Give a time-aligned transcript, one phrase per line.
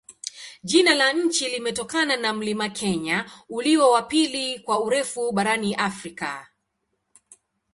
[0.63, 6.47] Jina la nchi limetokana na mlima Kenya, ulio wa pili kwa urefu barani Afrika.